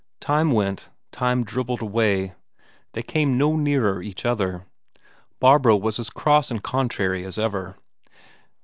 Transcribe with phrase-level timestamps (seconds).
[0.19, 2.33] Time went, time dribbled away,
[2.93, 4.65] they came no nearer each other;
[5.39, 7.75] Barbro was as cross and contrary as ever.